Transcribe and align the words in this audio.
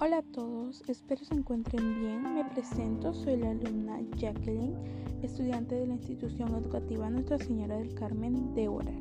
Hola 0.00 0.18
a 0.18 0.22
todos, 0.22 0.84
espero 0.86 1.24
se 1.24 1.34
encuentren 1.34 1.98
bien. 1.98 2.22
Me 2.32 2.44
presento, 2.44 3.12
soy 3.12 3.36
la 3.36 3.50
alumna 3.50 4.00
Jacqueline, 4.16 4.76
estudiante 5.22 5.74
de 5.74 5.88
la 5.88 5.94
institución 5.94 6.54
educativa 6.54 7.10
Nuestra 7.10 7.36
Señora 7.38 7.78
del 7.78 7.92
Carmen 7.94 8.54
de 8.54 8.68
Oral. 8.68 8.94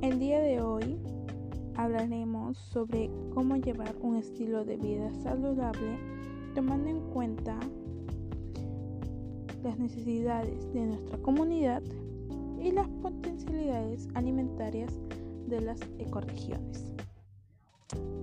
El 0.00 0.20
día 0.20 0.38
de 0.38 0.60
hoy 0.60 0.96
hablaremos 1.74 2.56
sobre 2.56 3.10
cómo 3.34 3.56
llevar 3.56 3.96
un 4.00 4.14
estilo 4.14 4.64
de 4.64 4.76
vida 4.76 5.12
saludable 5.24 5.98
tomando 6.54 6.88
en 6.88 7.00
cuenta 7.10 7.58
las 9.64 9.76
necesidades 9.76 10.72
de 10.72 10.86
nuestra 10.86 11.18
comunidad 11.18 11.82
y 12.62 12.70
las 12.70 12.86
potencialidades 13.02 14.08
alimentarias 14.14 14.92
de 15.48 15.62
las 15.62 15.80
ecorregiones. 15.98 16.94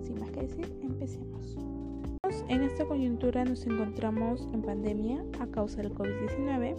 Sin 0.03 0.19
más 0.19 0.31
que 0.31 0.41
decir, 0.41 0.79
empecemos. 0.81 1.57
En 2.47 2.63
esta 2.63 2.85
coyuntura 2.85 3.45
nos 3.45 3.65
encontramos 3.65 4.47
en 4.53 4.61
pandemia 4.61 5.23
a 5.39 5.47
causa 5.47 5.81
del 5.81 5.93
COVID-19, 5.93 6.75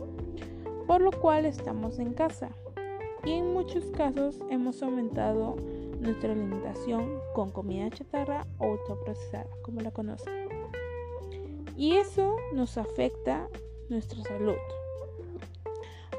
por 0.87 1.01
lo 1.01 1.11
cual 1.13 1.47
estamos 1.47 1.99
en 1.99 2.13
casa 2.13 2.51
y 3.25 3.33
en 3.33 3.53
muchos 3.53 3.85
casos 3.97 4.39
hemos 4.51 4.83
aumentado 4.83 5.57
nuestra 6.01 6.33
alimentación 6.33 7.21
con 7.35 7.51
comida 7.51 7.89
chatarra 7.91 8.47
o 8.59 8.73
autoprocesada, 8.73 9.47
como 9.63 9.81
la 9.81 9.93
conocen. 9.93 10.49
Y 11.77 11.97
eso 11.97 12.37
nos 12.53 12.77
afecta 12.77 13.49
nuestra 13.89 14.23
salud, 14.25 14.57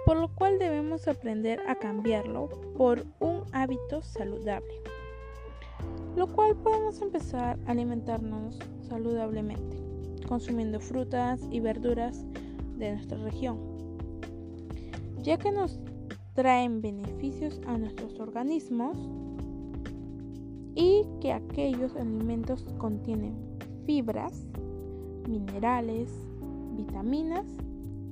por 0.05 0.17
lo 0.17 0.29
cual 0.29 0.57
debemos 0.57 1.07
aprender 1.07 1.61
a 1.67 1.75
cambiarlo 1.75 2.49
por 2.77 3.05
un 3.19 3.43
hábito 3.51 4.01
saludable 4.01 4.81
lo 6.15 6.27
cual 6.27 6.55
podemos 6.55 7.01
empezar 7.01 7.59
a 7.65 7.71
alimentarnos 7.71 8.59
saludablemente, 8.87 9.77
consumiendo 10.27 10.79
frutas 10.79 11.41
y 11.51 11.59
verduras 11.59 12.25
de 12.77 12.93
nuestra 12.93 13.17
región, 13.17 13.57
ya 15.21 15.37
que 15.37 15.51
nos 15.51 15.79
traen 16.33 16.81
beneficios 16.81 17.61
a 17.67 17.77
nuestros 17.77 18.19
organismos 18.19 18.97
y 20.75 21.05
que 21.21 21.33
aquellos 21.33 21.95
alimentos 21.95 22.65
contienen 22.77 23.35
fibras, 23.85 24.45
minerales, 25.27 26.09
vitaminas, 26.75 27.45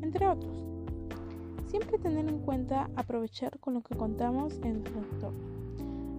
entre 0.02 0.28
otros. 0.28 0.66
Siempre 1.68 1.98
tener 1.98 2.28
en 2.28 2.40
cuenta 2.40 2.90
aprovechar 2.96 3.58
con 3.60 3.76
lo 3.76 3.82
que 3.82 3.96
contamos 3.96 4.60
en 4.64 4.82
nuestro 4.82 5.02
entorno. 5.02 5.52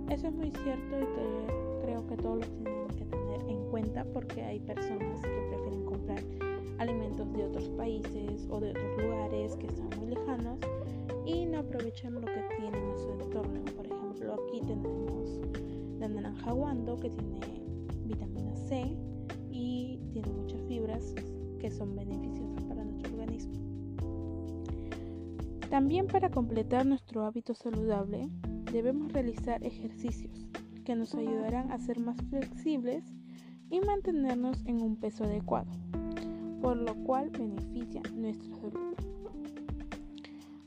Eso 0.08 0.28
es 0.28 0.34
muy 0.34 0.50
cierto 0.50 0.98
y 0.98 1.05
que 1.14 1.61
creo 2.03 2.17
que 2.17 2.22
todos 2.22 2.39
los 2.39 2.48
tienen 2.56 2.89
que 2.89 3.05
tener 3.05 3.41
en 3.48 3.64
cuenta 3.70 4.05
porque 4.12 4.42
hay 4.42 4.61
personas 4.61 5.20
que 5.20 5.47
prefieren 5.48 5.84
comprar 5.84 6.22
alimentos 6.78 7.33
de 7.33 7.45
otros 7.45 7.69
países 7.70 8.47
o 8.50 8.61
de 8.61 8.70
otros 8.70 9.03
lugares 9.03 9.56
que 9.56 9.67
están 9.67 9.89
muy 9.98 10.14
lejanos 10.14 10.58
y 11.27 11.47
no 11.47 11.61
aprovechan 11.61 12.14
lo 12.14 12.23
que 12.23 12.42
tiene 12.58 12.78
en 12.78 12.98
su 12.98 13.12
entorno. 13.12 13.64
Por 13.77 13.86
ejemplo, 13.86 14.34
aquí 14.34 14.61
tenemos 14.67 15.41
la 15.98 16.08
naranja 16.08 16.53
guando 16.53 16.97
que 16.97 17.11
tiene 17.11 17.41
vitamina 18.05 18.56
C 18.56 18.97
y 19.50 20.00
tiene 20.12 20.28
muchas 20.33 20.61
fibras 20.62 21.14
que 21.61 21.70
son 21.70 21.95
beneficiosas 21.95 22.64
para 22.64 22.84
nuestro 22.84 23.12
organismo. 23.12 23.53
También 25.70 26.06
para 26.06 26.30
completar 26.30 26.84
nuestro 26.84 27.25
hábito 27.25 27.55
saludable 27.55 28.28
debemos 28.73 29.12
realizar 29.12 29.64
ejercicios 29.64 30.46
que 30.84 30.94
nos 30.96 31.14
ayudarán 31.14 31.70
a 31.70 31.78
ser 31.78 32.00
más 32.00 32.16
flexibles 32.28 33.04
y 33.70 33.80
mantenernos 33.80 34.64
en 34.66 34.82
un 34.82 34.96
peso 34.96 35.24
adecuado, 35.24 35.70
por 36.60 36.76
lo 36.76 36.94
cual 37.04 37.30
beneficia 37.30 38.02
nuestra 38.14 38.54
salud. 38.56 38.94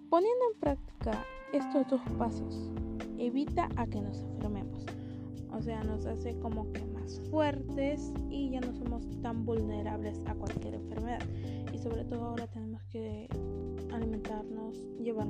Poniendo 0.10 0.46
en 0.54 0.60
práctica 0.60 1.26
estos 1.54 1.88
dos 1.90 2.02
pasos, 2.18 2.72
evita 3.18 3.70
a 3.76 3.86
que 3.88 4.02
nos 4.02 4.22
enfermemos. 4.24 4.86
O 5.52 5.62
sea, 5.62 5.84
nos 5.84 6.06
hace 6.06 6.38
como 6.40 6.72
que 6.74 6.86
más 6.88 7.22
fuertes 7.30 8.14
y 8.30 8.50
ya 8.50 8.62
no 8.62 8.74
somos 8.74 9.08
tan 9.22 9.46
vulnerables 9.46 10.20
a 10.26 10.36
cualquier 10.36 10.76
enfermedad. 10.76 11.22
Y 11.74 11.78
sobre 11.78 12.04
todo 12.04 12.26
ahora 12.26 12.48
tenemos 12.48 12.84
que 12.86 13.28
alimentarnos, 13.94 14.76
llevar, 15.00 15.28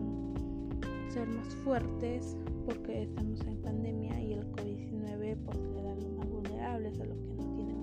ser 1.15 1.29
más 1.29 1.55
fuertes 1.63 2.35
porque 2.65 3.03
estamos 3.03 3.39
en 3.47 3.61
pandemia 3.61 4.19
y 4.19 4.33
el 4.33 4.51
COVID-19 4.51 5.37
pues 5.45 5.57
le 5.73 5.89
a 5.89 5.95
los 5.95 6.11
más 6.11 6.29
vulnerables, 6.29 6.99
a 6.99 7.05
los 7.05 7.17
que 7.21 7.33
no 7.35 7.55
tienen 7.55 7.77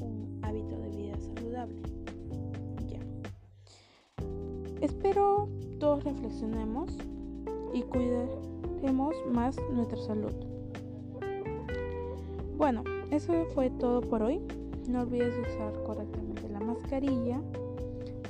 un 0.00 0.40
hábito 0.42 0.78
de 0.78 0.88
vida 0.96 1.18
saludable. 1.18 1.76
Ya. 2.88 3.00
Espero 4.80 5.46
todos 5.78 6.04
reflexionemos 6.04 6.96
y 7.74 7.82
cuidemos 7.82 9.14
más 9.30 9.54
nuestra 9.70 9.98
salud. 9.98 10.32
Bueno, 12.56 12.82
eso 13.10 13.44
fue 13.52 13.68
todo 13.68 14.00
por 14.00 14.22
hoy. 14.22 14.40
No 14.88 15.02
olvides 15.02 15.34
usar 15.38 15.74
correctamente 15.84 16.48
la 16.48 16.60
mascarilla, 16.60 17.42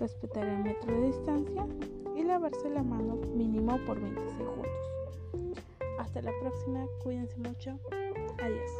respetar 0.00 0.44
el 0.48 0.64
metro 0.64 0.92
de 0.92 1.06
distancia 1.06 1.66
lavarse 2.42 2.68
la 2.70 2.82
mano 2.82 3.14
mínimo 3.36 3.78
por 3.86 4.00
20 4.00 4.20
segundos. 4.36 4.66
Hasta 6.00 6.22
la 6.22 6.32
próxima, 6.40 6.84
cuídense 7.04 7.36
mucho. 7.38 7.78
Adiós. 8.42 8.70